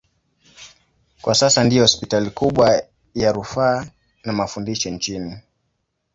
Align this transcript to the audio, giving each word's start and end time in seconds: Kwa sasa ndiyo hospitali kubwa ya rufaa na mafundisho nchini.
Kwa 1.21 1.35
sasa 1.35 1.63
ndiyo 1.63 1.81
hospitali 1.83 2.29
kubwa 2.29 2.81
ya 3.15 3.31
rufaa 3.31 3.85
na 4.25 4.33
mafundisho 4.33 4.89
nchini. 4.89 5.37